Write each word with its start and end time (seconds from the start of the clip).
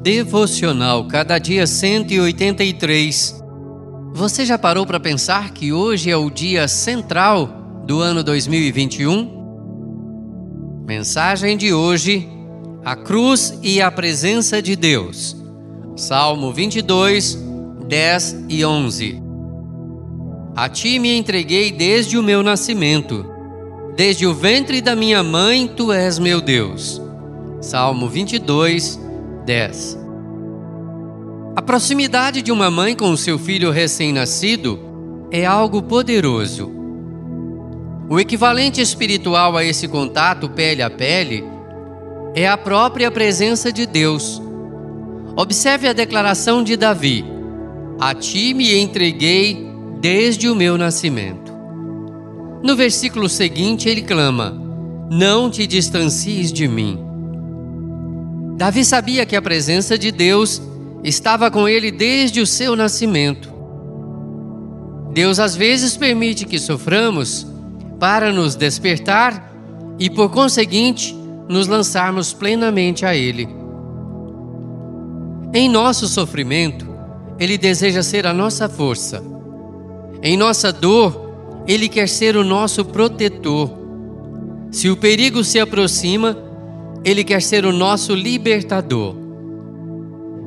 Devocional 0.00 1.08
Cada 1.08 1.40
Dia 1.40 1.66
183. 1.66 3.42
Você 4.14 4.46
já 4.46 4.56
parou 4.56 4.86
para 4.86 5.00
pensar 5.00 5.50
que 5.50 5.72
hoje 5.72 6.08
é 6.08 6.16
o 6.16 6.30
dia 6.30 6.68
central 6.68 7.82
do 7.84 8.00
ano 8.00 8.22
2021? 8.22 10.84
Mensagem 10.86 11.56
de 11.56 11.74
hoje: 11.74 12.28
A 12.84 12.94
cruz 12.94 13.58
e 13.60 13.82
a 13.82 13.90
presença 13.90 14.62
de 14.62 14.76
Deus. 14.76 15.36
Salmo 15.96 16.52
22, 16.52 17.36
10 17.88 18.44
e 18.48 18.64
11. 18.64 19.20
A 20.54 20.68
ti 20.68 21.00
me 21.00 21.18
entreguei 21.18 21.72
desde 21.72 22.16
o 22.16 22.22
meu 22.22 22.44
nascimento. 22.44 23.26
Desde 23.96 24.28
o 24.28 24.32
ventre 24.32 24.80
da 24.80 24.94
minha 24.94 25.24
mãe, 25.24 25.66
tu 25.66 25.92
és 25.92 26.20
meu 26.20 26.40
Deus. 26.40 27.02
Salmo 27.60 28.08
22, 28.08 28.94
10. 28.94 29.07
A 31.56 31.62
proximidade 31.62 32.42
de 32.42 32.52
uma 32.52 32.70
mãe 32.70 32.94
com 32.94 33.16
seu 33.16 33.38
filho 33.38 33.70
recém-nascido 33.70 34.78
é 35.30 35.46
algo 35.46 35.82
poderoso. 35.82 36.70
O 38.10 38.20
equivalente 38.20 38.80
espiritual 38.80 39.56
a 39.56 39.64
esse 39.64 39.88
contato 39.88 40.50
pele 40.50 40.82
a 40.82 40.90
pele 40.90 41.44
é 42.34 42.46
a 42.46 42.58
própria 42.58 43.10
presença 43.10 43.72
de 43.72 43.86
Deus. 43.86 44.42
Observe 45.34 45.88
a 45.88 45.94
declaração 45.94 46.62
de 46.62 46.76
Davi: 46.76 47.24
A 47.98 48.14
ti 48.14 48.52
me 48.52 48.78
entreguei 48.78 49.66
desde 49.98 50.48
o 50.48 50.54
meu 50.54 50.76
nascimento. 50.76 51.52
No 52.62 52.76
versículo 52.76 53.30
seguinte, 53.30 53.88
ele 53.88 54.02
clama: 54.02 54.50
Não 55.10 55.50
te 55.50 55.66
distancies 55.66 56.52
de 56.52 56.68
mim. 56.68 57.07
Davi 58.58 58.84
sabia 58.84 59.24
que 59.24 59.34
a 59.34 59.40
presença 59.40 59.96
de 59.96 60.12
Deus 60.12 60.60
estava 61.02 61.50
com 61.50 61.66
ele 61.66 61.90
desde 61.90 62.40
o 62.40 62.46
seu 62.46 62.76
nascimento. 62.76 63.50
Deus 65.14 65.38
às 65.38 65.56
vezes 65.56 65.96
permite 65.96 66.44
que 66.44 66.58
soframos 66.58 67.46
para 67.98 68.30
nos 68.30 68.54
despertar 68.54 69.50
e, 69.98 70.10
por 70.10 70.30
conseguinte, 70.30 71.16
nos 71.48 71.66
lançarmos 71.66 72.34
plenamente 72.34 73.06
a 73.06 73.16
Ele. 73.16 73.48
Em 75.54 75.68
nosso 75.68 76.06
sofrimento, 76.06 76.86
Ele 77.38 77.56
deseja 77.56 78.02
ser 78.02 78.26
a 78.26 78.34
nossa 78.34 78.68
força 78.68 79.38
em 80.22 80.36
nossa 80.36 80.72
dor, 80.72 81.64
Ele 81.66 81.88
quer 81.88 82.08
ser 82.08 82.36
o 82.36 82.44
nosso 82.44 82.84
protetor. 82.84 83.70
Se 84.70 84.90
o 84.90 84.96
perigo 84.96 85.44
se 85.44 85.60
aproxima, 85.60 86.36
Ele 87.04 87.24
quer 87.24 87.42
ser 87.42 87.64
o 87.64 87.72
nosso 87.72 88.14
libertador. 88.14 89.14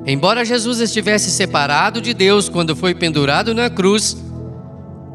Embora 0.06 0.44
Jesus 0.44 0.80
estivesse 0.80 1.30
separado 1.32 2.02
de 2.02 2.14
Deus 2.14 2.50
quando 2.50 2.76
foi 2.76 2.94
pendurado 2.96 3.54
na 3.54 3.70
cruz, 3.70 4.18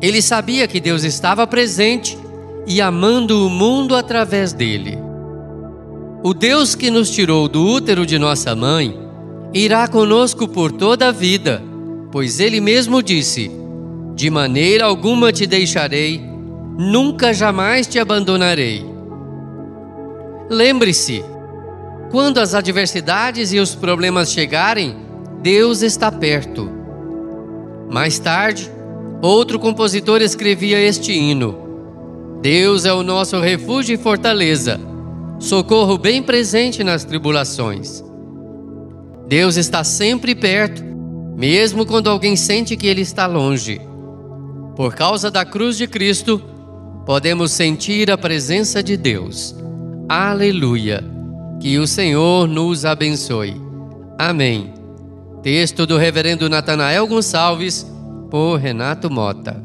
ele 0.00 0.22
sabia 0.22 0.68
que 0.68 0.80
Deus 0.80 1.02
estava 1.02 1.46
presente 1.46 2.16
e 2.66 2.80
amando 2.80 3.46
o 3.46 3.50
mundo 3.50 3.96
através 3.96 4.52
dele. 4.52 4.98
O 6.22 6.32
Deus 6.34 6.74
que 6.74 6.90
nos 6.90 7.10
tirou 7.10 7.48
do 7.48 7.64
útero 7.64 8.06
de 8.06 8.18
nossa 8.18 8.54
mãe 8.54 8.98
irá 9.52 9.86
conosco 9.88 10.48
por 10.48 10.72
toda 10.72 11.08
a 11.08 11.12
vida, 11.12 11.62
pois 12.10 12.40
ele 12.40 12.60
mesmo 12.60 13.02
disse: 13.02 13.50
de 14.14 14.30
maneira 14.30 14.86
alguma 14.86 15.32
te 15.32 15.46
deixarei, 15.46 16.20
nunca 16.78 17.34
jamais 17.34 17.86
te 17.86 17.98
abandonarei. 17.98 18.95
Lembre-se, 20.48 21.24
quando 22.10 22.38
as 22.38 22.54
adversidades 22.54 23.52
e 23.52 23.58
os 23.58 23.74
problemas 23.74 24.30
chegarem, 24.30 24.96
Deus 25.42 25.82
está 25.82 26.10
perto. 26.10 26.70
Mais 27.90 28.18
tarde, 28.18 28.70
outro 29.20 29.58
compositor 29.58 30.22
escrevia 30.22 30.80
este 30.80 31.12
hino: 31.12 32.38
Deus 32.40 32.84
é 32.84 32.92
o 32.92 33.02
nosso 33.02 33.40
refúgio 33.40 33.94
e 33.94 33.98
fortaleza, 33.98 34.80
socorro 35.40 35.98
bem 35.98 36.22
presente 36.22 36.84
nas 36.84 37.04
tribulações. 37.04 38.04
Deus 39.28 39.56
está 39.56 39.82
sempre 39.82 40.34
perto, 40.34 40.84
mesmo 41.36 41.84
quando 41.84 42.08
alguém 42.08 42.36
sente 42.36 42.76
que 42.76 42.86
Ele 42.86 43.00
está 43.00 43.26
longe. 43.26 43.80
Por 44.76 44.94
causa 44.94 45.28
da 45.28 45.44
cruz 45.44 45.76
de 45.76 45.88
Cristo, 45.88 46.40
podemos 47.04 47.50
sentir 47.50 48.10
a 48.10 48.16
presença 48.16 48.80
de 48.80 48.96
Deus. 48.96 49.65
Aleluia! 50.08 51.02
Que 51.60 51.78
o 51.78 51.86
Senhor 51.86 52.46
nos 52.46 52.84
abençoe. 52.84 53.60
Amém. 54.16 54.72
Texto 55.42 55.84
do 55.84 55.96
Reverendo 55.96 56.48
Natanael 56.48 57.08
Gonçalves, 57.08 57.84
por 58.30 58.56
Renato 58.56 59.10
Mota. 59.10 59.60